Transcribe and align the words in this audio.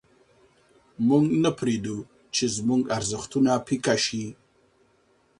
موږ 1.07 1.23
نه 1.43 1.49
پرېږدو 1.59 1.97
چې 2.35 2.43
زموږ 2.55 2.81
ارزښتونه 2.97 3.51
پیکه 3.67 3.95
سي. 4.05 4.25